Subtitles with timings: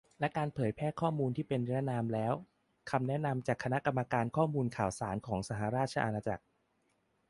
[0.19, 2.33] และการเผยแพร่ข้อมูลที่เป็นนิรนามแล้ว-
[2.91, 6.43] คำแนะนำจากคณะกรรมการข้อมูลข่าวสารของสหราชอาณาจักร